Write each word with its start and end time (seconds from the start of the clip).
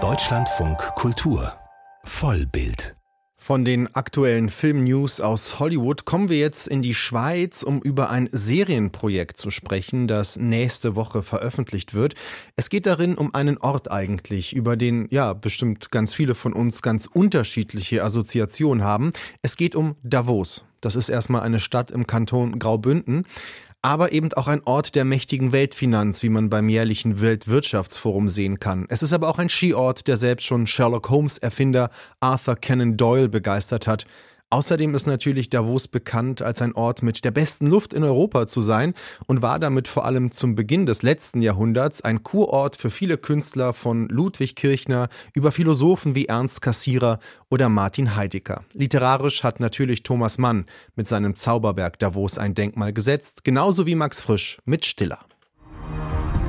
Deutschlandfunk 0.00 0.78
Kultur 0.94 1.52
Vollbild 2.04 2.94
von 3.36 3.64
den 3.64 3.92
aktuellen 3.94 4.50
Filmnews 4.50 5.20
aus 5.20 5.58
Hollywood 5.58 6.04
kommen 6.04 6.28
wir 6.28 6.38
jetzt 6.38 6.68
in 6.68 6.82
die 6.82 6.94
Schweiz, 6.94 7.62
um 7.62 7.80
über 7.80 8.10
ein 8.10 8.28
Serienprojekt 8.30 9.38
zu 9.38 9.50
sprechen, 9.50 10.06
das 10.06 10.36
nächste 10.36 10.94
Woche 10.94 11.22
veröffentlicht 11.22 11.94
wird. 11.94 12.14
Es 12.56 12.68
geht 12.68 12.86
darin 12.86 13.16
um 13.16 13.34
einen 13.34 13.56
Ort 13.56 13.90
eigentlich, 13.90 14.54
über 14.54 14.76
den 14.76 15.08
ja 15.10 15.32
bestimmt 15.32 15.90
ganz 15.90 16.14
viele 16.14 16.34
von 16.34 16.52
uns 16.52 16.82
ganz 16.82 17.06
unterschiedliche 17.06 18.04
Assoziationen 18.04 18.84
haben. 18.84 19.12
Es 19.42 19.56
geht 19.56 19.74
um 19.74 19.96
Davos. 20.02 20.64
Das 20.80 20.94
ist 20.94 21.08
erstmal 21.08 21.42
eine 21.42 21.58
Stadt 21.58 21.90
im 21.90 22.06
Kanton 22.06 22.58
Graubünden 22.58 23.24
aber 23.82 24.12
eben 24.12 24.32
auch 24.32 24.48
ein 24.48 24.62
Ort 24.64 24.94
der 24.94 25.04
mächtigen 25.04 25.52
Weltfinanz, 25.52 26.22
wie 26.22 26.28
man 26.28 26.50
beim 26.50 26.68
jährlichen 26.68 27.20
Weltwirtschaftsforum 27.20 28.28
sehen 28.28 28.58
kann. 28.58 28.86
Es 28.88 29.02
ist 29.02 29.12
aber 29.12 29.28
auch 29.28 29.38
ein 29.38 29.48
Skiort, 29.48 30.06
der 30.08 30.16
selbst 30.16 30.46
schon 30.46 30.66
Sherlock 30.66 31.08
Holmes 31.10 31.38
Erfinder 31.38 31.90
Arthur 32.20 32.56
Conan 32.56 32.96
Doyle 32.96 33.28
begeistert 33.28 33.86
hat. 33.86 34.04
Außerdem 34.50 34.94
ist 34.94 35.06
natürlich 35.06 35.50
Davos 35.50 35.88
bekannt 35.88 36.40
als 36.40 36.62
ein 36.62 36.74
Ort 36.74 37.02
mit 37.02 37.22
der 37.22 37.30
besten 37.32 37.66
Luft 37.66 37.92
in 37.92 38.02
Europa 38.02 38.46
zu 38.46 38.62
sein 38.62 38.94
und 39.26 39.42
war 39.42 39.58
damit 39.58 39.88
vor 39.88 40.06
allem 40.06 40.30
zum 40.30 40.54
Beginn 40.54 40.86
des 40.86 41.02
letzten 41.02 41.42
Jahrhunderts 41.42 42.00
ein 42.00 42.22
Kurort 42.22 42.74
für 42.74 42.88
viele 42.90 43.18
Künstler 43.18 43.74
von 43.74 44.08
Ludwig 44.08 44.56
Kirchner 44.56 45.10
über 45.34 45.52
Philosophen 45.52 46.14
wie 46.14 46.26
Ernst 46.26 46.62
Cassirer 46.62 47.18
oder 47.50 47.68
Martin 47.68 48.16
Heidegger. 48.16 48.64
Literarisch 48.72 49.44
hat 49.44 49.60
natürlich 49.60 50.02
Thomas 50.02 50.38
Mann 50.38 50.64
mit 50.96 51.06
seinem 51.06 51.34
Zauberberg 51.34 51.98
Davos 51.98 52.38
ein 52.38 52.54
Denkmal 52.54 52.94
gesetzt, 52.94 53.44
genauso 53.44 53.86
wie 53.86 53.96
Max 53.96 54.22
Frisch 54.22 54.62
mit 54.64 54.86
Stiller. 54.86 55.18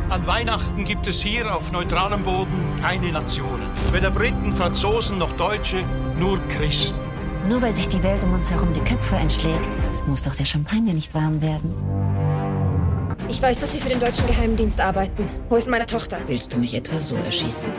An 0.07 0.25
Weihnachten 0.25 0.85
gibt 0.85 1.07
es 1.09 1.21
hier 1.21 1.53
auf 1.53 1.73
neutralem 1.73 2.23
Boden 2.23 2.77
keine 2.81 3.11
Nationen. 3.11 3.67
Weder 3.91 4.09
Briten, 4.09 4.53
Franzosen 4.53 5.17
noch 5.17 5.33
Deutsche, 5.33 5.83
nur 6.17 6.39
Christen. 6.47 7.08
Nur 7.47 7.61
weil 7.61 7.73
sich 7.73 7.87
die 7.89 8.03
Welt 8.03 8.23
um 8.23 8.33
uns 8.33 8.51
herum 8.51 8.73
die 8.73 8.81
Köpfe 8.81 9.15
einschlägt, 9.15 10.07
muss 10.07 10.23
doch 10.23 10.35
der 10.35 10.45
Champagner 10.45 10.93
nicht 10.93 11.13
warm 11.15 11.41
werden. 11.41 11.73
Ich 13.27 13.41
weiß, 13.41 13.59
dass 13.59 13.73
Sie 13.73 13.79
für 13.79 13.89
den 13.89 13.99
deutschen 13.99 14.27
Geheimdienst 14.27 14.79
arbeiten. 14.79 15.29
Wo 15.49 15.55
ist 15.55 15.69
meine 15.69 15.85
Tochter? 15.85 16.19
Willst 16.25 16.53
du 16.53 16.57
mich 16.57 16.73
etwa 16.73 16.99
so 16.99 17.15
erschießen? 17.15 17.71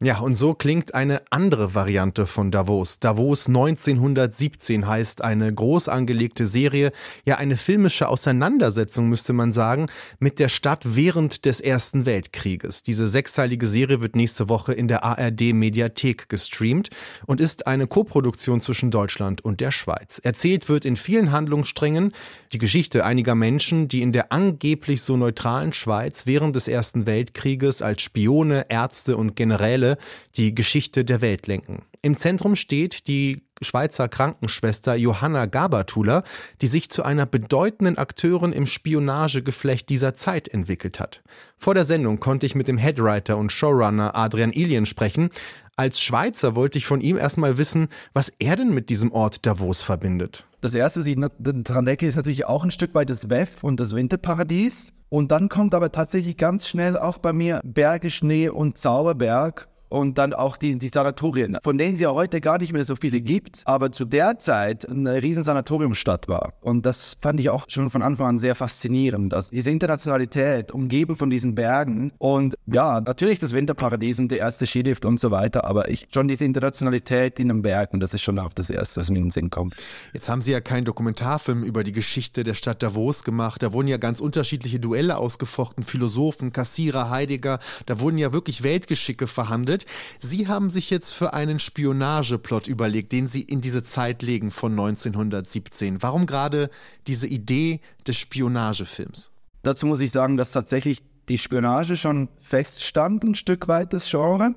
Ja, 0.00 0.20
und 0.20 0.36
so 0.36 0.54
klingt 0.54 0.94
eine 0.94 1.22
andere 1.30 1.74
Variante 1.74 2.26
von 2.26 2.52
Davos. 2.52 3.00
Davos 3.00 3.48
1917 3.48 4.86
heißt 4.86 5.24
eine 5.24 5.52
groß 5.52 5.88
angelegte 5.88 6.46
Serie, 6.46 6.92
ja 7.26 7.38
eine 7.38 7.56
filmische 7.56 8.06
Auseinandersetzung 8.06 9.08
müsste 9.08 9.32
man 9.32 9.52
sagen, 9.52 9.86
mit 10.20 10.38
der 10.38 10.50
Stadt 10.50 10.94
während 10.94 11.46
des 11.46 11.60
Ersten 11.60 12.06
Weltkrieges. 12.06 12.84
Diese 12.84 13.08
sechsteilige 13.08 13.66
Serie 13.66 14.00
wird 14.00 14.14
nächste 14.14 14.48
Woche 14.48 14.72
in 14.72 14.86
der 14.86 15.02
ARD 15.02 15.52
Mediathek 15.52 16.28
gestreamt 16.28 16.90
und 17.26 17.40
ist 17.40 17.66
eine 17.66 17.88
Koproduktion 17.88 18.60
zwischen 18.60 18.92
Deutschland 18.92 19.44
und 19.44 19.60
der 19.60 19.72
Schweiz. 19.72 20.20
Erzählt 20.22 20.68
wird 20.68 20.84
in 20.84 20.94
vielen 20.94 21.32
Handlungssträngen 21.32 22.12
die 22.52 22.58
Geschichte 22.58 23.04
einiger 23.04 23.34
Menschen, 23.34 23.88
die 23.88 24.02
in 24.02 24.12
der 24.12 24.30
angeblich 24.30 25.02
so 25.02 25.16
neutralen 25.16 25.72
Schweiz 25.72 26.24
während 26.24 26.54
des 26.54 26.68
Ersten 26.68 27.04
Weltkrieges 27.06 27.82
als 27.82 28.02
Spione, 28.02 28.66
Ärzte 28.68 29.16
und 29.16 29.34
Generäle 29.34 29.87
Stelle 29.88 29.98
die 30.36 30.54
Geschichte 30.54 31.04
der 31.04 31.20
Welt 31.20 31.46
lenken. 31.46 31.82
Im 32.02 32.16
Zentrum 32.16 32.56
steht 32.56 33.08
die 33.08 33.42
Schweizer 33.60 34.08
Krankenschwester 34.08 34.94
Johanna 34.94 35.46
Gabertuler, 35.46 36.22
die 36.60 36.68
sich 36.68 36.90
zu 36.90 37.02
einer 37.02 37.26
bedeutenden 37.26 37.98
Akteurin 37.98 38.52
im 38.52 38.66
Spionagegeflecht 38.66 39.88
dieser 39.88 40.14
Zeit 40.14 40.48
entwickelt 40.48 41.00
hat. 41.00 41.22
Vor 41.56 41.74
der 41.74 41.84
Sendung 41.84 42.20
konnte 42.20 42.46
ich 42.46 42.54
mit 42.54 42.68
dem 42.68 42.78
Headwriter 42.78 43.36
und 43.36 43.50
Showrunner 43.50 44.14
Adrian 44.14 44.52
Ilien 44.52 44.86
sprechen. 44.86 45.30
Als 45.76 46.00
Schweizer 46.00 46.54
wollte 46.54 46.78
ich 46.78 46.86
von 46.86 47.00
ihm 47.00 47.16
erstmal 47.16 47.58
wissen, 47.58 47.88
was 48.12 48.32
er 48.38 48.56
denn 48.56 48.72
mit 48.72 48.90
diesem 48.90 49.10
Ort 49.10 49.44
Davos 49.44 49.82
verbindet. 49.82 50.46
Das 50.60 50.74
erste, 50.74 51.00
was 51.00 51.06
ich 51.06 51.16
daran 51.16 51.84
denke, 51.84 52.06
ist 52.06 52.16
natürlich 52.16 52.46
auch 52.46 52.64
ein 52.64 52.70
Stück 52.70 52.94
weit 52.94 53.10
das 53.10 53.28
WEF 53.28 53.64
und 53.64 53.80
das 53.80 53.94
Winterparadies. 53.94 54.92
Und 55.08 55.30
dann 55.30 55.48
kommt 55.48 55.74
aber 55.74 55.90
tatsächlich 55.90 56.36
ganz 56.36 56.68
schnell 56.68 56.96
auch 56.96 57.18
bei 57.18 57.32
mir 57.32 57.60
Berge, 57.64 58.10
Schnee 58.10 58.48
und 58.48 58.76
Zauberberg 58.76 59.68
und 59.88 60.18
dann 60.18 60.32
auch 60.32 60.56
die, 60.56 60.78
die 60.78 60.90
Sanatorien, 60.92 61.58
von 61.62 61.78
denen 61.78 61.94
es 61.94 62.00
ja 62.00 62.12
heute 62.12 62.40
gar 62.40 62.58
nicht 62.58 62.72
mehr 62.72 62.84
so 62.84 62.96
viele 62.96 63.20
gibt, 63.20 63.62
aber 63.64 63.92
zu 63.92 64.04
der 64.04 64.38
Zeit 64.38 64.88
eine 64.88 65.22
riesen 65.22 65.42
Sanatoriumstadt 65.42 66.28
war. 66.28 66.54
Und 66.60 66.86
das 66.86 67.16
fand 67.20 67.40
ich 67.40 67.50
auch 67.50 67.64
schon 67.68 67.90
von 67.90 68.02
Anfang 68.02 68.26
an 68.26 68.38
sehr 68.38 68.54
faszinierend, 68.54 69.32
dass 69.32 69.50
diese 69.50 69.70
Internationalität 69.70 70.72
umgeben 70.72 71.16
von 71.16 71.30
diesen 71.30 71.54
Bergen 71.54 72.12
und 72.18 72.56
ja, 72.66 73.00
natürlich 73.00 73.38
das 73.38 73.52
Winterparadies 73.52 74.18
und 74.18 74.30
der 74.30 74.38
erste 74.38 74.66
Skilift 74.66 75.04
und 75.04 75.18
so 75.18 75.30
weiter, 75.30 75.64
aber 75.64 75.88
ich 75.88 76.08
schon 76.12 76.28
diese 76.28 76.44
Internationalität 76.44 77.38
in 77.38 77.48
den 77.48 77.62
Bergen, 77.62 78.00
das 78.00 78.14
ist 78.14 78.22
schon 78.22 78.38
auch 78.38 78.52
das 78.52 78.70
Erste, 78.70 79.00
was 79.00 79.10
mir 79.10 79.18
in 79.18 79.26
den 79.26 79.30
Sinn 79.30 79.50
kommt. 79.50 79.74
Jetzt 80.12 80.28
haben 80.28 80.40
Sie 80.40 80.52
ja 80.52 80.60
keinen 80.60 80.84
Dokumentarfilm 80.84 81.62
über 81.62 81.84
die 81.84 81.92
Geschichte 81.92 82.44
der 82.44 82.54
Stadt 82.54 82.82
Davos 82.82 83.24
gemacht, 83.24 83.62
da 83.62 83.72
wurden 83.72 83.88
ja 83.88 83.96
ganz 83.96 84.20
unterschiedliche 84.20 84.80
Duelle 84.80 85.16
ausgefochten, 85.16 85.84
Philosophen, 85.84 86.52
Kassierer, 86.52 87.10
Heidegger, 87.10 87.58
da 87.86 88.00
wurden 88.00 88.18
ja 88.18 88.32
wirklich 88.32 88.62
Weltgeschicke 88.62 89.26
verhandelt 89.26 89.77
gegründet. 89.78 89.86
Sie 90.18 90.48
haben 90.48 90.70
sich 90.70 90.90
jetzt 90.90 91.12
für 91.12 91.32
einen 91.32 91.58
Spionageplot 91.58 92.66
überlegt, 92.66 93.12
den 93.12 93.28
Sie 93.28 93.42
in 93.42 93.60
diese 93.60 93.82
Zeit 93.82 94.22
legen 94.22 94.50
von 94.50 94.72
1917. 94.72 96.02
Warum 96.02 96.26
gerade 96.26 96.70
diese 97.06 97.26
Idee 97.26 97.80
des 98.06 98.16
Spionagefilms? 98.16 99.30
Dazu 99.62 99.86
muss 99.86 100.00
ich 100.00 100.10
sagen, 100.10 100.36
dass 100.36 100.52
tatsächlich 100.52 101.02
die 101.28 101.38
Spionage 101.38 101.96
schon 101.96 102.28
feststand, 102.40 103.24
ein 103.24 103.34
Stück 103.34 103.68
weit 103.68 103.92
das 103.92 104.08
Genre. 104.10 104.54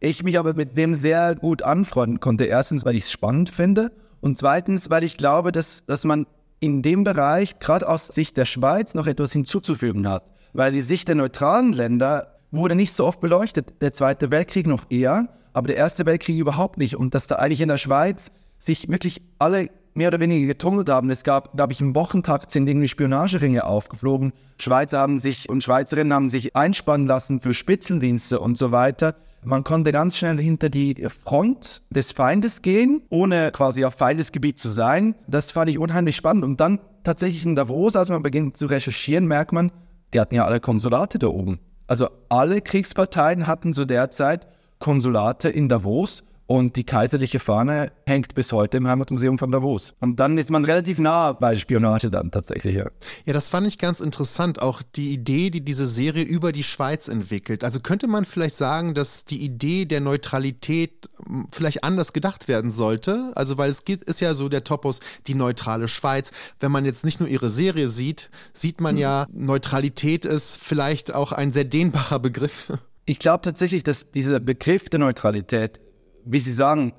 Ich 0.00 0.22
mich 0.22 0.38
aber 0.38 0.54
mit 0.54 0.76
dem 0.76 0.94
sehr 0.94 1.34
gut 1.34 1.62
anfreunden 1.62 2.20
konnte. 2.20 2.44
Erstens, 2.44 2.84
weil 2.84 2.96
ich 2.96 3.04
es 3.04 3.12
spannend 3.12 3.48
finde 3.48 3.90
und 4.20 4.36
zweitens, 4.36 4.90
weil 4.90 5.02
ich 5.02 5.16
glaube, 5.16 5.50
dass, 5.50 5.86
dass 5.86 6.04
man 6.04 6.26
in 6.60 6.82
dem 6.82 7.04
Bereich, 7.04 7.58
gerade 7.58 7.88
aus 7.88 8.08
Sicht 8.08 8.36
der 8.36 8.44
Schweiz, 8.44 8.94
noch 8.94 9.06
etwas 9.06 9.32
hinzuzufügen 9.32 10.08
hat. 10.08 10.30
Weil 10.52 10.72
die 10.72 10.82
Sicht 10.82 11.08
der 11.08 11.14
neutralen 11.14 11.72
Länder 11.72 12.33
wurde 12.54 12.74
nicht 12.74 12.92
so 12.92 13.06
oft 13.06 13.20
beleuchtet. 13.20 13.80
Der 13.80 13.92
Zweite 13.92 14.30
Weltkrieg 14.30 14.66
noch 14.66 14.90
eher, 14.90 15.28
aber 15.52 15.68
der 15.68 15.76
Erste 15.76 16.06
Weltkrieg 16.06 16.38
überhaupt 16.38 16.78
nicht. 16.78 16.96
Und 16.96 17.14
dass 17.14 17.26
da 17.26 17.36
eigentlich 17.36 17.60
in 17.60 17.68
der 17.68 17.78
Schweiz 17.78 18.30
sich 18.58 18.88
wirklich 18.88 19.22
alle 19.38 19.68
mehr 19.94 20.08
oder 20.08 20.20
weniger 20.20 20.46
getummelt 20.46 20.88
haben. 20.88 21.10
Es 21.10 21.22
gab, 21.22 21.56
glaube 21.56 21.72
ich, 21.72 21.80
im 21.80 21.94
Wochentakt 21.94 22.50
sind 22.50 22.66
irgendwie 22.66 22.88
Spionageringe 22.88 23.64
aufgeflogen. 23.64 24.32
Schweizer 24.58 24.98
haben 24.98 25.20
sich 25.20 25.48
und 25.48 25.62
Schweizerinnen 25.62 26.12
haben 26.12 26.30
sich 26.30 26.56
einspannen 26.56 27.06
lassen 27.06 27.40
für 27.40 27.54
Spitzendienste 27.54 28.40
und 28.40 28.58
so 28.58 28.72
weiter. 28.72 29.14
Man 29.44 29.62
konnte 29.62 29.92
ganz 29.92 30.16
schnell 30.16 30.38
hinter 30.38 30.70
die 30.70 31.06
Front 31.08 31.82
des 31.90 32.12
Feindes 32.12 32.62
gehen, 32.62 33.02
ohne 33.10 33.52
quasi 33.52 33.84
auf 33.84 33.94
Feindesgebiet 33.94 34.58
zu 34.58 34.68
sein. 34.68 35.14
Das 35.26 35.52
fand 35.52 35.70
ich 35.70 35.78
unheimlich 35.78 36.16
spannend. 36.16 36.44
Und 36.44 36.60
dann 36.60 36.80
tatsächlich 37.04 37.44
in 37.44 37.54
Davos, 37.54 37.94
als 37.94 38.08
man 38.08 38.22
beginnt 38.22 38.56
zu 38.56 38.66
recherchieren, 38.66 39.26
merkt 39.26 39.52
man, 39.52 39.70
die 40.14 40.20
hatten 40.20 40.34
ja 40.34 40.46
alle 40.46 40.60
Konsulate 40.60 41.18
da 41.18 41.26
oben. 41.26 41.60
Also 41.86 42.08
alle 42.28 42.60
Kriegsparteien 42.60 43.46
hatten 43.46 43.74
zu 43.74 43.84
der 43.84 44.10
Zeit 44.10 44.46
Konsulate 44.78 45.48
in 45.48 45.68
Davos 45.68 46.24
und 46.46 46.76
die 46.76 46.84
kaiserliche 46.84 47.38
Fahne 47.38 47.90
hängt 48.06 48.34
bis 48.34 48.52
heute 48.52 48.76
im 48.76 48.86
Heimatmuseum 48.86 49.38
von 49.38 49.50
Davos. 49.50 49.94
Und 50.00 50.16
dann 50.20 50.36
ist 50.36 50.50
man 50.50 50.64
relativ 50.64 50.98
nah 50.98 51.32
bei 51.32 51.56
Spionage 51.56 52.10
dann 52.10 52.30
tatsächlich. 52.30 52.74
Ja. 52.74 52.90
ja, 53.24 53.32
das 53.32 53.48
fand 53.48 53.66
ich 53.66 53.78
ganz 53.78 54.00
interessant. 54.00 54.60
Auch 54.60 54.82
die 54.82 55.12
Idee, 55.12 55.48
die 55.48 55.62
diese 55.62 55.86
Serie 55.86 56.22
über 56.22 56.52
die 56.52 56.62
Schweiz 56.62 57.08
entwickelt. 57.08 57.64
Also 57.64 57.80
könnte 57.80 58.08
man 58.08 58.26
vielleicht 58.26 58.56
sagen, 58.56 58.92
dass 58.94 59.24
die 59.24 59.42
Idee 59.42 59.86
der 59.86 60.00
Neutralität 60.00 61.08
hm, 61.24 61.48
vielleicht 61.50 61.82
anders 61.82 62.12
gedacht 62.12 62.46
werden 62.46 62.70
sollte. 62.70 63.32
Also 63.34 63.56
weil 63.56 63.70
es 63.70 63.84
gibt, 63.84 64.04
ist 64.04 64.20
ja 64.20 64.34
so 64.34 64.50
der 64.50 64.64
Topos, 64.64 65.00
die 65.26 65.34
neutrale 65.34 65.88
Schweiz. 65.88 66.32
Wenn 66.60 66.72
man 66.72 66.84
jetzt 66.84 67.04
nicht 67.04 67.20
nur 67.20 67.28
ihre 67.28 67.48
Serie 67.48 67.88
sieht, 67.88 68.30
sieht 68.52 68.82
man 68.82 68.96
mhm. 68.96 69.00
ja, 69.00 69.26
Neutralität 69.32 70.26
ist 70.26 70.60
vielleicht 70.62 71.14
auch 71.14 71.32
ein 71.32 71.52
sehr 71.52 71.64
dehnbarer 71.64 72.18
Begriff. 72.18 72.72
Ich 73.06 73.18
glaube 73.18 73.42
tatsächlich, 73.42 73.82
dass 73.82 74.12
dieser 74.12 74.40
Begriff 74.40 74.88
der 74.88 74.98
Neutralität 74.98 75.78
wie 76.24 76.40
Sie 76.40 76.52
sagen, 76.52 76.92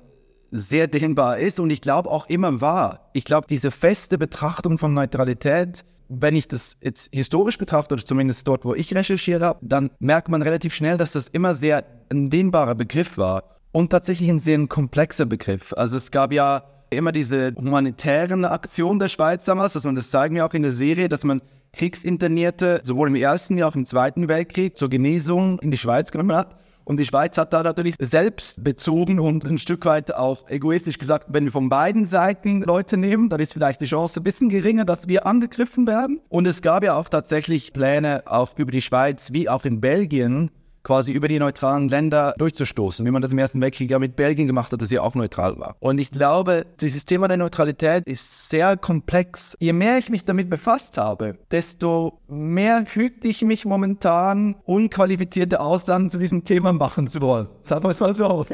sehr 0.50 0.86
dehnbar 0.86 1.38
ist 1.38 1.60
und 1.60 1.70
ich 1.70 1.80
glaube 1.80 2.10
auch 2.10 2.28
immer 2.28 2.60
war. 2.60 3.10
Ich 3.12 3.24
glaube, 3.24 3.46
diese 3.48 3.70
feste 3.70 4.18
Betrachtung 4.18 4.78
von 4.78 4.94
Neutralität, 4.94 5.84
wenn 6.08 6.36
ich 6.36 6.48
das 6.48 6.78
jetzt 6.80 7.10
historisch 7.12 7.58
betrachte 7.58 7.94
oder 7.94 8.04
zumindest 8.04 8.46
dort, 8.46 8.64
wo 8.64 8.74
ich 8.74 8.94
recherchiert 8.94 9.42
habe, 9.42 9.58
dann 9.62 9.90
merkt 9.98 10.28
man 10.28 10.42
relativ 10.42 10.74
schnell, 10.74 10.96
dass 10.96 11.12
das 11.12 11.28
immer 11.28 11.54
sehr 11.54 11.84
ein 12.10 12.30
dehnbarer 12.30 12.74
Begriff 12.74 13.18
war 13.18 13.56
und 13.72 13.90
tatsächlich 13.90 14.30
ein 14.30 14.38
sehr 14.38 14.64
komplexer 14.68 15.26
Begriff. 15.26 15.72
Also 15.76 15.96
es 15.96 16.10
gab 16.10 16.32
ja 16.32 16.62
immer 16.90 17.12
diese 17.12 17.52
humanitären 17.56 18.44
Aktionen 18.44 19.00
der 19.00 19.08
Schweiz 19.08 19.44
damals, 19.44 19.74
also, 19.74 19.88
und 19.88 19.96
das 19.96 20.10
zeigen 20.10 20.36
wir 20.36 20.46
auch 20.46 20.54
in 20.54 20.62
der 20.62 20.72
Serie, 20.72 21.08
dass 21.08 21.24
man 21.24 21.42
Kriegsinternierte 21.72 22.80
sowohl 22.84 23.08
im 23.08 23.16
Ersten 23.16 23.56
wie 23.56 23.64
auch 23.64 23.74
im 23.74 23.84
Zweiten 23.84 24.28
Weltkrieg 24.28 24.78
zur 24.78 24.88
Genesung 24.88 25.58
in 25.58 25.70
die 25.70 25.76
Schweiz 25.76 26.10
genommen 26.10 26.36
hat. 26.36 26.56
Und 26.86 27.00
die 27.00 27.04
Schweiz 27.04 27.36
hat 27.36 27.52
da 27.52 27.64
natürlich 27.64 27.96
selbst 27.98 28.62
bezogen 28.62 29.18
und 29.18 29.44
ein 29.44 29.58
Stück 29.58 29.84
weit 29.86 30.14
auch 30.14 30.48
egoistisch 30.48 30.98
gesagt, 30.98 31.26
wenn 31.30 31.42
wir 31.42 31.50
von 31.50 31.68
beiden 31.68 32.04
Seiten 32.04 32.62
Leute 32.62 32.96
nehmen, 32.96 33.28
dann 33.28 33.40
ist 33.40 33.54
vielleicht 33.54 33.80
die 33.80 33.86
Chance 33.86 34.20
ein 34.20 34.22
bisschen 34.22 34.50
geringer, 34.50 34.84
dass 34.84 35.08
wir 35.08 35.26
angegriffen 35.26 35.88
werden. 35.88 36.20
Und 36.28 36.46
es 36.46 36.62
gab 36.62 36.84
ja 36.84 36.94
auch 36.94 37.08
tatsächlich 37.08 37.72
Pläne 37.72 38.22
auch 38.26 38.56
über 38.56 38.70
die 38.70 38.82
Schweiz 38.82 39.32
wie 39.32 39.48
auch 39.48 39.64
in 39.64 39.80
Belgien 39.80 40.52
quasi 40.86 41.10
über 41.10 41.26
die 41.26 41.40
neutralen 41.40 41.88
Länder 41.88 42.32
durchzustoßen, 42.38 43.04
wie 43.04 43.10
man 43.10 43.20
das 43.20 43.32
im 43.32 43.38
Ersten 43.38 43.60
Weltkrieg 43.60 43.90
ja 43.90 43.98
mit 43.98 44.14
Belgien 44.14 44.46
gemacht 44.46 44.70
hat, 44.70 44.80
das 44.80 44.92
ja 44.92 45.02
auch 45.02 45.16
neutral 45.16 45.58
war. 45.58 45.74
Und 45.80 45.98
ich 45.98 46.12
glaube, 46.12 46.64
dieses 46.80 47.04
Thema 47.04 47.26
der 47.26 47.38
Neutralität 47.38 48.04
ist 48.06 48.48
sehr 48.48 48.76
komplex. 48.76 49.56
Je 49.58 49.72
mehr 49.72 49.98
ich 49.98 50.10
mich 50.10 50.24
damit 50.24 50.48
befasst 50.48 50.96
habe, 50.96 51.38
desto 51.50 52.20
mehr 52.28 52.84
hüte 52.84 53.26
ich 53.26 53.42
mich 53.42 53.64
momentan, 53.64 54.54
unqualifizierte 54.64 55.58
Aussagen 55.58 56.08
zu 56.08 56.18
diesem 56.18 56.44
Thema 56.44 56.72
machen 56.72 57.08
zu 57.08 57.20
wollen. 57.20 57.48
Sagen 57.62 57.82
wir 57.82 57.90
es 57.90 57.98
mal 57.98 58.14
so. 58.14 58.46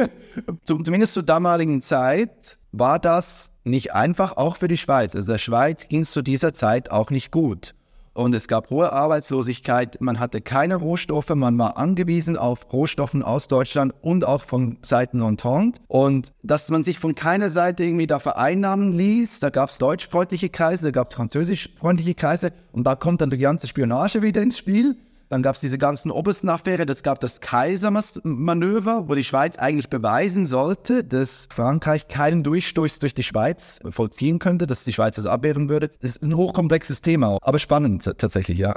Zumindest 0.64 1.14
zur 1.14 1.22
damaligen 1.22 1.80
Zeit 1.80 2.58
war 2.72 2.98
das 2.98 3.54
nicht 3.64 3.94
einfach, 3.94 4.36
auch 4.36 4.56
für 4.56 4.68
die 4.68 4.76
Schweiz. 4.76 5.16
Also 5.16 5.32
der 5.32 5.38
Schweiz 5.38 5.88
ging 5.88 6.02
es 6.02 6.10
zu 6.10 6.20
dieser 6.20 6.52
Zeit 6.52 6.90
auch 6.90 7.10
nicht 7.10 7.30
gut 7.30 7.74
und 8.20 8.34
es 8.34 8.48
gab 8.48 8.68
hohe 8.68 8.92
Arbeitslosigkeit. 8.92 10.00
Man 10.00 10.20
hatte 10.20 10.42
keine 10.42 10.76
Rohstoffe, 10.76 11.30
man 11.30 11.56
war 11.58 11.78
angewiesen 11.78 12.36
auf 12.36 12.70
Rohstoffen 12.72 13.22
aus 13.22 13.48
Deutschland 13.48 13.94
und 14.02 14.26
auch 14.26 14.42
von 14.42 14.76
Seiten 14.82 15.22
Entente. 15.22 15.80
Und 15.88 16.32
dass 16.42 16.68
man 16.68 16.84
sich 16.84 16.98
von 16.98 17.14
keiner 17.14 17.50
Seite 17.50 17.82
irgendwie 17.82 18.06
da 18.06 18.18
vereinnahmen 18.18 18.92
ließ, 18.92 19.40
da 19.40 19.48
gab 19.48 19.70
es 19.70 19.78
deutschfreundliche 19.78 20.50
Kreise, 20.50 20.86
da 20.86 20.90
gab 20.90 21.10
es 21.10 21.16
französischfreundliche 21.16 22.14
Kreise 22.14 22.52
und 22.72 22.84
da 22.84 22.94
kommt 22.94 23.22
dann 23.22 23.30
die 23.30 23.38
ganze 23.38 23.66
Spionage 23.66 24.20
wieder 24.20 24.42
ins 24.42 24.58
Spiel. 24.58 24.96
Dann 25.30 25.44
gab 25.44 25.54
es 25.54 25.60
diese 25.60 25.78
ganzen 25.78 26.10
Oberstenaffäre, 26.10 26.86
das 26.86 27.04
gab 27.04 27.20
das 27.20 27.40
Kaisermanöver, 27.40 29.08
wo 29.08 29.14
die 29.14 29.22
Schweiz 29.22 29.56
eigentlich 29.56 29.88
beweisen 29.88 30.44
sollte, 30.44 31.04
dass 31.04 31.46
Frankreich 31.52 32.08
keinen 32.08 32.42
Durchstoß 32.42 32.98
durch 32.98 33.14
die 33.14 33.22
Schweiz 33.22 33.78
vollziehen 33.88 34.40
könnte, 34.40 34.66
dass 34.66 34.82
die 34.82 34.92
Schweiz 34.92 35.14
das 35.14 35.26
abwehren 35.26 35.68
würde. 35.68 35.92
Das 36.00 36.16
ist 36.16 36.24
ein 36.24 36.34
hochkomplexes 36.34 37.00
Thema, 37.00 37.38
aber 37.42 37.60
spannend 37.60 38.02
tatsächlich, 38.18 38.58
ja. 38.58 38.74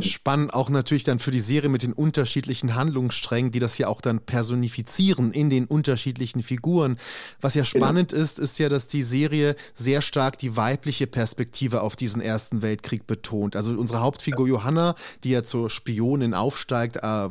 Spannend 0.00 0.52
auch 0.52 0.68
natürlich 0.68 1.04
dann 1.04 1.18
für 1.18 1.30
die 1.30 1.40
Serie 1.40 1.70
mit 1.70 1.82
den 1.82 1.94
unterschiedlichen 1.94 2.74
Handlungssträngen, 2.74 3.50
die 3.50 3.60
das 3.60 3.78
ja 3.78 3.88
auch 3.88 4.02
dann 4.02 4.20
personifizieren 4.20 5.32
in 5.32 5.48
den 5.48 5.64
unterschiedlichen 5.64 6.42
Figuren. 6.42 6.98
Was 7.40 7.54
ja 7.54 7.62
genau. 7.62 7.86
spannend 7.86 8.10
genau. 8.10 8.22
ist, 8.22 8.38
ist 8.38 8.58
ja, 8.58 8.68
dass 8.68 8.86
die 8.86 9.02
Serie 9.02 9.56
sehr 9.74 10.02
stark 10.02 10.36
die 10.36 10.58
weibliche 10.58 11.06
Perspektive 11.06 11.80
auf 11.80 11.96
diesen 11.96 12.20
Ersten 12.20 12.60
Weltkrieg 12.60 13.06
betont. 13.06 13.56
Also 13.56 13.72
unsere 13.72 14.02
Hauptfigur 14.02 14.46
Johanna, 14.46 14.94
die 15.24 15.30
ja 15.30 15.42
zur 15.42 15.70
Spionin 15.86 16.34
aufsteigt. 16.34 16.98
Äh, 17.02 17.28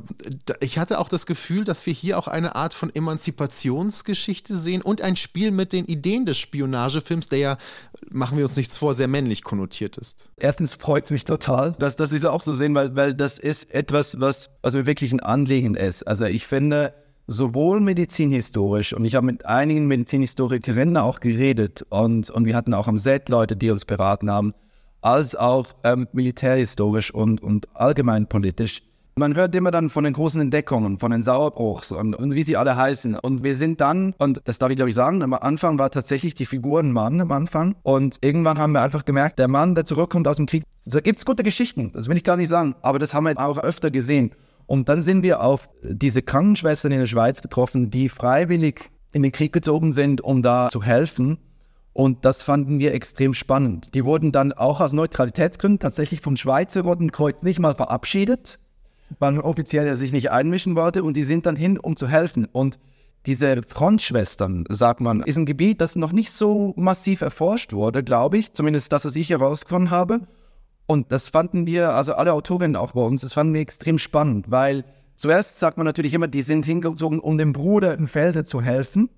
ich 0.62 0.78
hatte 0.80 1.00
auch 1.00 1.10
das 1.10 1.26
Gefühl, 1.26 1.66
dass 1.66 1.86
wir 1.86 1.94
hier 1.94 2.18
auch 2.18 2.28
eine 2.28 2.56
Art 2.56 2.74
von 2.74 2.94
Emanzipationsgeschichte 2.94 4.56
sehen 4.56 4.82
und 4.82 5.02
ein 5.02 5.18
Spiel 5.18 5.52
mit 5.52 5.74
den 5.74 5.86
Ideen 5.86 6.26
des 6.26 6.38
Spionagefilms, 6.38 7.28
der 7.28 7.40
ja, 7.40 7.58
machen 8.10 8.38
wir 8.38 8.46
uns 8.46 8.56
nichts 8.56 8.78
vor, 8.78 8.94
sehr 8.94 9.10
männlich 9.10 9.44
konnotiert 9.44 9.98
ist. 9.98 10.30
Erstens 10.38 10.76
freut 10.76 11.06
es 11.06 11.12
mich 11.12 11.26
total, 11.26 11.74
dass, 11.80 11.98
dass 11.98 12.12
Sie 12.12 12.18
es 12.18 12.26
auch 12.26 12.44
so 12.44 12.54
sehen, 12.54 12.74
weil, 12.76 12.96
weil 12.96 13.14
das 13.14 13.40
ist 13.40 13.74
etwas, 13.74 14.20
was, 14.22 14.52
was 14.62 14.74
mir 14.74 14.86
wirklich 14.86 15.12
ein 15.12 15.20
Anliegen 15.20 15.76
ist. 15.76 16.04
Also 16.04 16.26
ich 16.26 16.48
finde, 16.48 16.94
sowohl 17.28 17.82
medizinhistorisch 17.82 18.94
und 18.94 19.04
ich 19.04 19.16
habe 19.16 19.26
mit 19.26 19.46
einigen 19.46 19.88
Medizinhistorikerinnen 19.88 20.96
auch 20.96 21.20
geredet 21.20 21.86
und, 21.90 22.30
und 22.30 22.46
wir 22.46 22.56
hatten 22.56 22.74
auch 22.74 22.88
am 22.88 22.98
Set 22.98 23.28
Leute, 23.30 23.58
die 23.58 23.72
uns 23.72 23.84
beraten 23.84 24.32
haben 24.32 24.54
als 25.06 25.36
auch 25.36 25.68
ähm, 25.84 26.08
militärhistorisch 26.14 27.14
und, 27.14 27.42
und 27.44 27.68
allgemein 27.76 28.28
politisch. 28.28 28.82
Man 29.18 29.36
hört 29.36 29.56
immer 29.56 29.72
dann 29.72 29.90
von 29.90 30.04
den 30.04 30.14
großen 30.14 30.42
Entdeckungen, 30.42 30.98
von 30.98 31.12
den 31.12 31.22
Sauerbruchs 31.22 31.92
und, 31.92 32.16
und, 32.16 32.34
wie 32.34 32.44
sie 32.44 32.58
alle 32.58 32.76
heißen. 32.76 33.16
Und 33.16 33.44
wir 33.44 33.56
sind 33.56 33.80
dann, 33.80 34.14
und 34.18 34.42
das 34.44 34.58
darf 34.58 34.72
ich 34.72 34.76
glaube 34.76 34.90
ich 34.90 34.96
sagen, 34.96 35.22
am 35.22 35.34
Anfang 35.34 35.78
war 35.78 35.92
tatsächlich 35.92 36.34
die 36.34 36.46
Figur 36.46 36.82
ein 36.82 36.92
Mann 36.92 37.22
am 37.22 37.32
Anfang. 37.32 37.76
Und 37.84 38.18
irgendwann 38.22 38.58
haben 38.58 38.74
wir 38.74 38.82
einfach 38.82 39.06
gemerkt, 39.06 39.38
der 39.38 39.48
Mann, 39.48 39.76
der 39.76 39.86
zurückkommt 39.86 40.28
aus 40.28 40.38
dem 40.38 40.48
Krieg, 40.48 40.64
da 40.88 41.00
gibt 41.00 41.20
es 41.20 41.26
gute 41.26 41.44
Geschichten, 41.44 41.92
das 41.94 42.10
will 42.10 42.18
ich 42.18 42.24
gar 42.24 42.36
nicht 42.36 42.50
sagen, 42.50 42.76
aber 42.82 42.98
das 43.00 43.14
haben 43.14 43.26
wir 43.26 43.40
auch 43.40 43.60
öfter 43.60 43.92
gesehen. 43.92 44.32
Und 44.66 44.90
dann 44.90 45.04
sind 45.04 45.22
wir 45.22 45.42
auf 45.42 45.70
diese 45.84 46.24
Krankenschwestern 46.24 46.92
in 46.92 47.00
der 47.00 47.08
Schweiz 47.08 47.42
betroffen, 47.42 47.92
die 47.92 48.10
freiwillig 48.10 48.90
in 49.14 49.22
den 49.22 49.32
Krieg 49.32 49.54
gezogen 49.54 49.94
sind, 49.94 50.20
um 50.20 50.42
da 50.42 50.68
zu 50.70 50.84
helfen. 50.84 51.38
Und 51.96 52.26
das 52.26 52.44
fanden 52.44 52.78
wir 52.78 52.94
extrem 52.94 53.34
spannend. 53.34 53.96
Die 53.96 54.04
wurden 54.04 54.34
dann 54.34 54.52
auch 54.52 54.82
aus 54.82 54.92
Neutralitätsgründen 54.92 55.80
tatsächlich 55.80 56.20
vom 56.20 56.36
Schweizer 56.36 56.82
Rotenkreuz 56.82 57.42
nicht 57.42 57.60
mal 57.60 57.74
verabschiedet, 57.74 58.60
weil 59.18 59.40
offiziell 59.40 59.96
sich 59.96 60.12
nicht 60.12 60.30
einmischen 60.30 60.76
wollte 60.76 61.06
und 61.06 61.16
die 61.16 61.24
sind 61.24 61.46
dann 61.46 61.56
hin, 61.56 61.80
um 61.80 61.96
zu 61.96 62.10
helfen. 62.10 62.50
Und 62.52 62.80
diese 63.28 63.64
Frontschwestern, 63.64 64.66
sagt 64.68 65.00
man, 65.00 65.22
ist 65.22 65.38
ein 65.38 65.46
Gebiet, 65.46 65.80
das 65.80 65.96
noch 65.96 66.12
nicht 66.12 66.32
so 66.32 66.74
massiv 66.76 67.22
erforscht 67.22 67.72
wurde, 67.72 68.04
glaube 68.04 68.40
ich, 68.40 68.52
zumindest 68.52 68.92
das, 68.92 69.06
was 69.06 69.16
ich 69.16 69.30
herausgefunden 69.30 69.90
habe. 69.90 70.20
Und 70.88 71.14
das 71.14 71.30
fanden 71.30 71.66
wir, 71.66 71.92
also 71.92 72.16
alle 72.16 72.34
Autorinnen 72.34 72.76
auch 72.76 72.92
bei 72.92 73.04
uns, 73.04 73.22
das 73.22 73.32
fanden 73.32 73.54
wir 73.54 73.62
extrem 73.62 74.00
spannend, 74.00 74.52
weil 74.52 74.84
zuerst 75.16 75.60
sagt 75.60 75.78
man 75.78 75.86
natürlich 75.86 76.14
immer, 76.14 76.28
die 76.28 76.42
sind 76.42 76.66
hingezogen, 76.66 77.22
um 77.22 77.38
dem 77.38 77.54
Bruder 77.54 77.94
im 77.94 78.10
Felde 78.10 78.44
zu 78.44 78.62
helfen. 78.62 79.10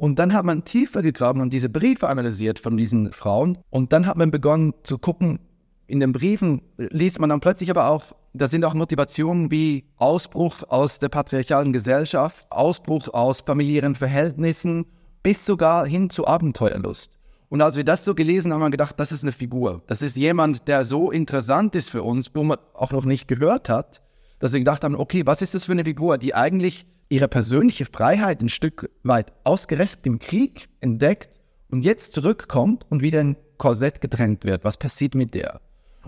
Und 0.00 0.18
dann 0.18 0.32
hat 0.32 0.46
man 0.46 0.64
tiefer 0.64 1.02
gegraben 1.02 1.42
und 1.42 1.52
diese 1.52 1.68
Briefe 1.68 2.08
analysiert 2.08 2.58
von 2.58 2.78
diesen 2.78 3.12
Frauen. 3.12 3.58
Und 3.68 3.92
dann 3.92 4.06
hat 4.06 4.16
man 4.16 4.30
begonnen 4.30 4.72
zu 4.82 4.96
gucken, 4.96 5.40
in 5.88 6.00
den 6.00 6.12
Briefen 6.12 6.62
liest 6.78 7.20
man 7.20 7.28
dann 7.28 7.40
plötzlich 7.40 7.68
aber 7.68 7.90
auch, 7.90 8.14
da 8.32 8.48
sind 8.48 8.64
auch 8.64 8.72
Motivationen 8.72 9.50
wie 9.50 9.84
Ausbruch 9.98 10.62
aus 10.70 11.00
der 11.00 11.10
patriarchalen 11.10 11.74
Gesellschaft, 11.74 12.46
Ausbruch 12.48 13.12
aus 13.12 13.42
familiären 13.42 13.94
Verhältnissen, 13.94 14.86
bis 15.22 15.44
sogar 15.44 15.86
hin 15.86 16.08
zu 16.08 16.26
Abenteuerlust. 16.26 17.18
Und 17.50 17.60
als 17.60 17.76
wir 17.76 17.84
das 17.84 18.02
so 18.02 18.14
gelesen 18.14 18.54
haben, 18.54 18.60
haben 18.60 18.68
wir 18.68 18.70
gedacht, 18.70 18.98
das 18.98 19.12
ist 19.12 19.22
eine 19.22 19.32
Figur. 19.32 19.82
Das 19.86 20.00
ist 20.00 20.16
jemand, 20.16 20.66
der 20.66 20.86
so 20.86 21.10
interessant 21.10 21.74
ist 21.74 21.90
für 21.90 22.04
uns, 22.04 22.34
wo 22.34 22.42
man 22.42 22.56
auch 22.72 22.92
noch 22.92 23.04
nicht 23.04 23.28
gehört 23.28 23.68
hat, 23.68 24.00
dass 24.40 24.52
wir 24.52 24.58
gedacht 24.58 24.82
haben, 24.82 24.96
okay, 24.96 25.24
was 25.26 25.42
ist 25.42 25.54
das 25.54 25.66
für 25.66 25.72
eine 25.72 25.84
Figur, 25.84 26.18
die 26.18 26.34
eigentlich 26.34 26.86
ihre 27.08 27.28
persönliche 27.28 27.84
Freiheit 27.84 28.40
ein 28.42 28.48
Stück 28.48 28.90
weit 29.02 29.32
ausgerechnet 29.44 30.06
im 30.06 30.18
Krieg 30.18 30.68
entdeckt 30.80 31.40
und 31.70 31.82
jetzt 31.82 32.12
zurückkommt 32.12 32.86
und 32.88 33.02
wieder 33.02 33.20
in 33.20 33.36
Korsett 33.58 34.00
gedrängt 34.00 34.44
wird. 34.44 34.64
Was 34.64 34.76
passiert 34.76 35.14
mit 35.14 35.34
der? 35.34 35.60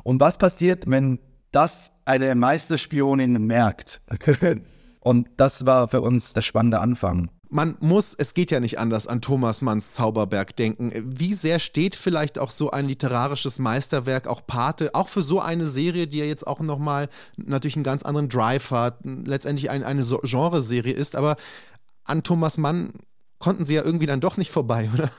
Und 0.02 0.20
was 0.20 0.38
passiert, 0.38 0.84
wenn 0.86 1.18
das 1.50 1.92
eine 2.04 2.34
Meisterspionin 2.34 3.46
merkt? 3.46 4.00
und 5.00 5.28
das 5.36 5.66
war 5.66 5.88
für 5.88 6.00
uns 6.00 6.32
der 6.32 6.42
spannende 6.42 6.80
Anfang 6.80 7.30
man 7.52 7.76
muss, 7.80 8.14
es 8.14 8.32
geht 8.32 8.50
ja 8.50 8.60
nicht 8.60 8.78
anders, 8.78 9.06
an 9.06 9.20
Thomas 9.20 9.60
Manns 9.60 9.92
Zauberberg 9.92 10.56
denken. 10.56 10.90
Wie 11.04 11.34
sehr 11.34 11.58
steht 11.58 11.94
vielleicht 11.94 12.38
auch 12.38 12.50
so 12.50 12.70
ein 12.70 12.88
literarisches 12.88 13.58
Meisterwerk, 13.58 14.26
auch 14.26 14.46
Pate, 14.46 14.94
auch 14.94 15.08
für 15.08 15.20
so 15.20 15.38
eine 15.38 15.66
Serie, 15.66 16.06
die 16.06 16.18
ja 16.18 16.24
jetzt 16.24 16.46
auch 16.46 16.60
nochmal 16.60 17.10
natürlich 17.36 17.76
einen 17.76 17.84
ganz 17.84 18.04
anderen 18.04 18.30
Drive 18.30 18.70
hat, 18.70 19.00
letztendlich 19.04 19.68
ein, 19.68 19.84
eine 19.84 20.02
Genreserie 20.02 20.94
ist, 20.94 21.14
aber 21.14 21.36
an 22.04 22.22
Thomas 22.22 22.56
Mann 22.56 22.94
konnten 23.38 23.66
sie 23.66 23.74
ja 23.74 23.82
irgendwie 23.82 24.06
dann 24.06 24.20
doch 24.20 24.38
nicht 24.38 24.50
vorbei, 24.50 24.88
oder? 24.94 25.10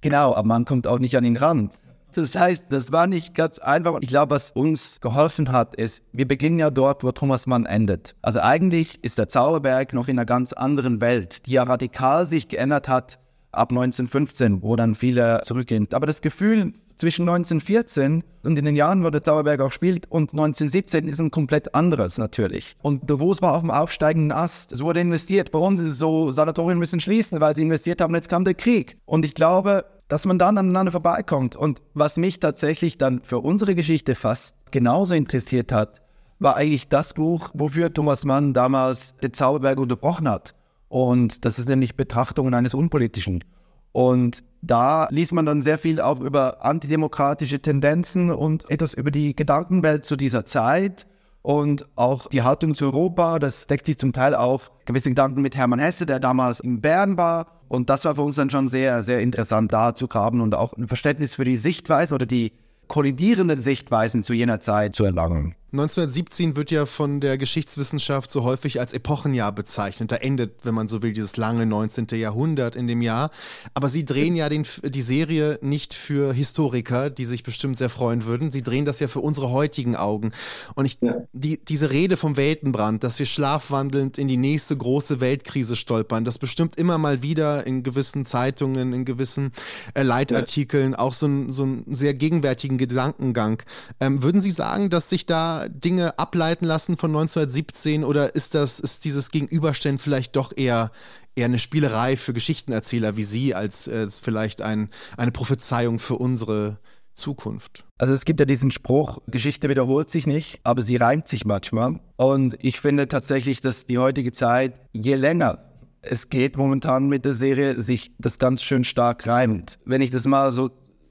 Genau, 0.00 0.34
aber 0.34 0.46
man 0.46 0.64
kommt 0.64 0.86
auch 0.86 1.00
nicht 1.00 1.16
an 1.16 1.24
ihn 1.24 1.36
ran. 1.36 1.70
Das 2.14 2.34
heißt, 2.34 2.72
das 2.72 2.92
war 2.92 3.06
nicht 3.06 3.34
ganz 3.34 3.58
einfach. 3.58 3.98
Ich 4.00 4.08
glaube, 4.08 4.34
was 4.34 4.52
uns 4.52 5.00
geholfen 5.00 5.52
hat, 5.52 5.74
ist, 5.74 6.04
wir 6.12 6.26
beginnen 6.26 6.58
ja 6.58 6.70
dort, 6.70 7.04
wo 7.04 7.12
Thomas 7.12 7.46
Mann 7.46 7.66
endet. 7.66 8.14
Also 8.22 8.40
eigentlich 8.40 9.02
ist 9.02 9.18
der 9.18 9.28
Zauberberg 9.28 9.92
noch 9.92 10.08
in 10.08 10.18
einer 10.18 10.26
ganz 10.26 10.52
anderen 10.52 11.00
Welt, 11.00 11.46
die 11.46 11.52
ja 11.52 11.62
radikal 11.62 12.26
sich 12.26 12.48
geändert 12.48 12.88
hat 12.88 13.18
ab 13.52 13.70
1915, 13.70 14.62
wo 14.62 14.76
dann 14.76 14.94
viele 14.94 15.40
zurückgehen. 15.44 15.88
Aber 15.92 16.06
das 16.06 16.22
Gefühl 16.22 16.72
zwischen 16.96 17.22
1914 17.22 18.22
und 18.42 18.58
in 18.58 18.64
den 18.64 18.76
Jahren, 18.76 19.02
wo 19.02 19.10
der 19.10 19.22
Zauberberg 19.22 19.60
auch 19.60 19.72
spielt, 19.72 20.10
und 20.10 20.32
1917 20.32 21.08
ist 21.08 21.18
ein 21.18 21.30
komplett 21.30 21.74
anderes 21.74 22.18
natürlich. 22.18 22.76
Und 22.82 23.10
Davos 23.10 23.42
war 23.42 23.54
auf 23.54 23.62
dem 23.62 23.70
aufsteigenden 23.70 24.32
Ast. 24.32 24.72
Es 24.72 24.82
wurde 24.82 25.00
investiert. 25.00 25.50
Bei 25.50 25.58
uns 25.58 25.80
ist 25.80 25.92
es 25.92 25.98
so, 25.98 26.30
Sanatorien 26.30 26.78
müssen 26.78 27.00
schließen, 27.00 27.40
weil 27.40 27.56
sie 27.56 27.62
investiert 27.62 28.00
haben. 28.00 28.14
Jetzt 28.14 28.28
kam 28.28 28.44
der 28.44 28.54
Krieg. 28.54 28.98
Und 29.06 29.24
ich 29.24 29.34
glaube, 29.34 29.84
dass 30.10 30.26
man 30.26 30.38
dann 30.38 30.58
aneinander 30.58 30.92
vorbeikommt. 30.92 31.56
Und 31.56 31.80
was 31.94 32.18
mich 32.18 32.40
tatsächlich 32.40 32.98
dann 32.98 33.22
für 33.22 33.38
unsere 33.38 33.74
Geschichte 33.74 34.14
fast 34.14 34.72
genauso 34.72 35.14
interessiert 35.14 35.72
hat, 35.72 36.02
war 36.40 36.56
eigentlich 36.56 36.88
das 36.88 37.14
Buch, 37.14 37.50
wofür 37.54 37.94
Thomas 37.94 38.24
Mann 38.24 38.52
damals 38.52 39.16
den 39.18 39.32
Zauberberg 39.32 39.78
unterbrochen 39.78 40.28
hat. 40.28 40.54
Und 40.88 41.44
das 41.44 41.58
ist 41.58 41.68
nämlich 41.68 41.96
Betrachtungen 41.96 42.54
eines 42.54 42.74
Unpolitischen. 42.74 43.44
Und 43.92 44.42
da 44.62 45.08
liest 45.10 45.32
man 45.32 45.46
dann 45.46 45.62
sehr 45.62 45.78
viel 45.78 46.00
auch 46.00 46.20
über 46.20 46.64
antidemokratische 46.64 47.60
Tendenzen 47.60 48.30
und 48.30 48.68
etwas 48.68 48.94
über 48.94 49.12
die 49.12 49.36
Gedankenwelt 49.36 50.04
zu 50.04 50.16
dieser 50.16 50.44
Zeit 50.44 51.06
und 51.42 51.86
auch 51.96 52.26
die 52.26 52.42
Haltung 52.42 52.74
zu 52.74 52.86
Europa. 52.86 53.38
Das 53.38 53.68
deckt 53.68 53.86
sich 53.86 53.98
zum 53.98 54.12
Teil 54.12 54.34
auch 54.34 54.70
gewisse 54.86 55.10
Gedanken 55.10 55.40
mit 55.40 55.56
Hermann 55.56 55.78
Hesse, 55.78 56.04
der 56.04 56.18
damals 56.18 56.58
in 56.58 56.80
Bern 56.80 57.16
war 57.16 57.59
und 57.70 57.88
das 57.88 58.04
war 58.04 58.16
für 58.16 58.22
uns 58.22 58.34
dann 58.34 58.50
schon 58.50 58.68
sehr, 58.68 59.04
sehr 59.04 59.20
interessant, 59.20 59.72
da 59.72 59.94
zu 59.94 60.08
graben 60.08 60.40
und 60.40 60.56
auch 60.56 60.72
ein 60.72 60.88
Verständnis 60.88 61.36
für 61.36 61.44
die 61.44 61.56
Sichtweise 61.56 62.16
oder 62.16 62.26
die 62.26 62.52
kollidierenden 62.88 63.60
Sichtweisen 63.60 64.24
zu 64.24 64.32
jener 64.32 64.58
Zeit 64.58 64.96
zu 64.96 65.04
erlangen. 65.04 65.54
1917 65.72 66.56
wird 66.56 66.72
ja 66.72 66.84
von 66.84 67.20
der 67.20 67.38
Geschichtswissenschaft 67.38 68.28
so 68.28 68.42
häufig 68.42 68.80
als 68.80 68.92
Epochenjahr 68.92 69.52
bezeichnet. 69.52 70.10
Da 70.10 70.16
endet, 70.16 70.64
wenn 70.64 70.74
man 70.74 70.88
so 70.88 71.00
will, 71.00 71.12
dieses 71.12 71.36
lange 71.36 71.64
19. 71.64 72.08
Jahrhundert 72.14 72.74
in 72.74 72.88
dem 72.88 73.00
Jahr. 73.02 73.30
Aber 73.72 73.88
Sie 73.88 74.04
drehen 74.04 74.34
ja 74.34 74.48
den, 74.48 74.66
die 74.82 75.00
Serie 75.00 75.60
nicht 75.62 75.94
für 75.94 76.32
Historiker, 76.32 77.08
die 77.08 77.24
sich 77.24 77.44
bestimmt 77.44 77.78
sehr 77.78 77.88
freuen 77.88 78.24
würden. 78.24 78.50
Sie 78.50 78.62
drehen 78.62 78.84
das 78.84 78.98
ja 78.98 79.06
für 79.06 79.20
unsere 79.20 79.50
heutigen 79.50 79.94
Augen. 79.94 80.32
Und 80.74 80.86
ich, 80.86 80.98
ja. 81.00 81.14
die, 81.32 81.64
diese 81.64 81.92
Rede 81.92 82.16
vom 82.16 82.36
Weltenbrand, 82.36 83.04
dass 83.04 83.20
wir 83.20 83.26
schlafwandelnd 83.26 84.18
in 84.18 84.26
die 84.26 84.36
nächste 84.36 84.76
große 84.76 85.20
Weltkrise 85.20 85.76
stolpern, 85.76 86.24
das 86.24 86.38
bestimmt 86.38 86.76
immer 86.76 86.98
mal 86.98 87.22
wieder 87.22 87.64
in 87.64 87.84
gewissen 87.84 88.24
Zeitungen, 88.24 88.92
in 88.92 89.04
gewissen 89.04 89.52
äh, 89.94 90.02
Leitartikeln 90.02 90.96
auch 90.96 91.12
so, 91.12 91.26
ein, 91.26 91.52
so 91.52 91.62
einen 91.62 91.94
sehr 91.94 92.14
gegenwärtigen 92.14 92.76
Gedankengang. 92.76 93.62
Ähm, 94.00 94.22
würden 94.24 94.40
Sie 94.40 94.50
sagen, 94.50 94.90
dass 94.90 95.08
sich 95.08 95.26
da 95.26 95.59
Dinge 95.68 96.18
ableiten 96.18 96.64
lassen 96.64 96.96
von 96.96 97.10
1917 97.10 98.04
oder 98.04 98.34
ist 98.34 98.54
das, 98.54 98.80
ist 98.80 99.04
dieses 99.04 99.30
Gegenüberstellen 99.30 99.98
vielleicht 99.98 100.36
doch 100.36 100.56
eher, 100.56 100.90
eher 101.34 101.46
eine 101.46 101.58
Spielerei 101.58 102.16
für 102.16 102.32
Geschichtenerzähler 102.32 103.16
wie 103.16 103.24
Sie, 103.24 103.54
als 103.54 103.86
äh, 103.86 104.08
vielleicht 104.10 104.62
ein, 104.62 104.90
eine 105.16 105.32
Prophezeiung 105.32 105.98
für 105.98 106.16
unsere 106.16 106.78
Zukunft? 107.12 107.84
Also 107.98 108.14
es 108.14 108.24
gibt 108.24 108.40
ja 108.40 108.46
diesen 108.46 108.70
Spruch, 108.70 109.18
Geschichte 109.26 109.68
wiederholt 109.68 110.08
sich 110.08 110.26
nicht, 110.26 110.60
aber 110.64 110.82
sie 110.82 110.96
reimt 110.96 111.28
sich 111.28 111.44
manchmal. 111.44 112.00
Und 112.16 112.56
ich 112.60 112.80
finde 112.80 113.08
tatsächlich, 113.08 113.60
dass 113.60 113.86
die 113.86 113.98
heutige 113.98 114.32
Zeit, 114.32 114.80
je 114.92 115.16
länger 115.16 115.70
es 116.02 116.30
geht 116.30 116.56
momentan 116.56 117.08
mit 117.08 117.24
der 117.24 117.34
Serie, 117.34 117.82
sich 117.82 118.12
das 118.18 118.38
ganz 118.38 118.62
schön 118.62 118.84
stark 118.84 119.26
reimt. 119.26 119.78
Wenn 119.84 120.00
ich 120.00 120.10
das 120.10 120.26
mal 120.26 120.52
so 120.52 120.70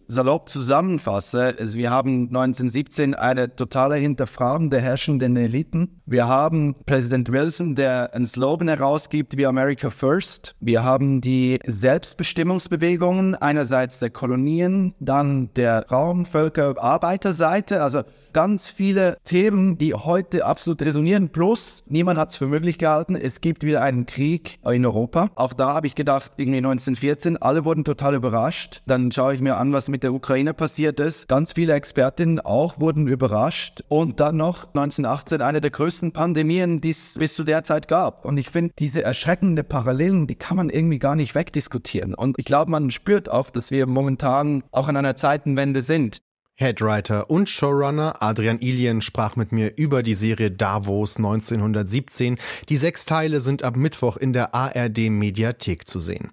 salopp 0.09 0.49
zusammenfasse, 0.49 1.55
also 1.59 1.77
wir 1.77 1.91
haben 1.91 2.27
1917 2.29 3.13
eine 3.13 3.55
totale 3.55 3.95
Hinterfragen 3.95 4.71
der 4.71 4.81
herrschenden 4.81 5.37
Eliten. 5.37 6.01
Wir 6.07 6.27
haben 6.27 6.75
Präsident 6.87 7.31
Wilson, 7.31 7.75
der 7.75 8.15
ein 8.15 8.25
Slogan 8.25 8.67
herausgibt 8.67 9.37
wie 9.37 9.45
America 9.45 9.91
First. 9.91 10.55
Wir 10.59 10.83
haben 10.83 11.21
die 11.21 11.59
Selbstbestimmungsbewegungen 11.63 13.35
einerseits 13.35 13.99
der 13.99 14.09
Kolonien, 14.09 14.95
dann 14.99 15.53
der 15.53 15.85
Frauenvölker, 15.87 16.73
Arbeiterseite, 16.81 17.83
also 17.83 18.01
ganz 18.33 18.69
viele 18.69 19.17
Themen, 19.23 19.77
die 19.77 19.93
heute 19.93 20.45
absolut 20.45 20.81
resonieren. 20.81 21.29
Plus, 21.29 21.83
niemand 21.87 22.19
hat 22.19 22.29
es 22.29 22.37
für 22.37 22.47
möglich 22.47 22.79
gehalten, 22.79 23.15
es 23.15 23.41
gibt 23.41 23.63
wieder 23.63 23.81
einen 23.81 24.07
Krieg 24.07 24.59
in 24.65 24.85
Europa. 24.85 25.29
Auch 25.35 25.53
da 25.53 25.73
habe 25.75 25.87
ich 25.87 25.93
gedacht, 25.93 26.33
irgendwie 26.37 26.57
1914, 26.57 27.37
alle 27.37 27.65
wurden 27.65 27.83
total 27.83 28.15
überrascht. 28.15 28.81
Dann 28.87 29.11
schaue 29.11 29.35
ich 29.35 29.41
mir 29.41 29.57
an, 29.57 29.73
was 29.73 29.89
mit 29.89 29.98
der 30.03 30.13
Ukraine 30.13 30.53
passiert 30.53 30.99
ist. 30.99 31.27
Ganz 31.27 31.53
viele 31.53 31.73
Expertinnen 31.73 32.39
auch 32.39 32.79
wurden 32.79 33.07
überrascht. 33.07 33.83
Und 33.87 34.19
dann 34.19 34.37
noch 34.37 34.67
1918 34.67 35.41
eine 35.41 35.61
der 35.61 35.71
größten 35.71 36.11
Pandemien, 36.11 36.81
die 36.81 36.91
es 36.91 37.15
bis 37.17 37.35
zu 37.35 37.43
der 37.43 37.63
Zeit 37.63 37.87
gab. 37.87 38.25
Und 38.25 38.37
ich 38.37 38.49
finde, 38.49 38.73
diese 38.79 39.03
erschreckende 39.03 39.63
Parallelen, 39.63 40.27
die 40.27 40.35
kann 40.35 40.57
man 40.57 40.69
irgendwie 40.69 40.99
gar 40.99 41.15
nicht 41.15 41.35
wegdiskutieren. 41.35 42.13
Und 42.13 42.37
ich 42.37 42.45
glaube, 42.45 42.71
man 42.71 42.91
spürt 42.91 43.29
auch, 43.29 43.49
dass 43.49 43.71
wir 43.71 43.87
momentan 43.87 44.63
auch 44.71 44.89
in 44.89 44.97
einer 44.97 45.15
Zeitenwende 45.15 45.81
sind. 45.81 46.19
Headwriter 46.59 47.29
und 47.29 47.47
Showrunner 47.47 48.21
Adrian 48.21 48.59
Ilien 48.59 49.01
sprach 49.01 49.37
mit 49.37 49.53
mir 49.53 49.77
über 49.77 50.03
die 50.03 50.13
Serie 50.13 50.51
Davos 50.51 51.15
1917. 51.15 52.37
Die 52.67 52.75
sechs 52.75 53.05
Teile 53.05 53.39
sind 53.39 53.63
ab 53.63 53.77
Mittwoch 53.77 54.17
in 54.17 54.33
der 54.33 54.53
ARD 54.53 55.09
Mediathek 55.09 55.87
zu 55.87 56.01
sehen. 56.01 56.31